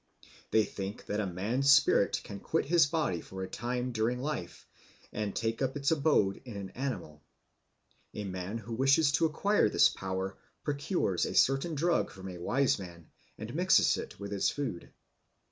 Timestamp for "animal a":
6.71-8.23